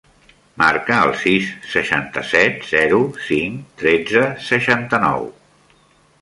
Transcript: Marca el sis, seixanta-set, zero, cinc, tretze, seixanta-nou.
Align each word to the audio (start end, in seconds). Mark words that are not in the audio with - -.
Marca 0.59 0.95
el 1.07 1.11
sis, 1.23 1.49
seixanta-set, 1.73 2.57
zero, 2.71 3.03
cinc, 3.27 3.69
tretze, 3.83 4.25
seixanta-nou. 4.49 5.29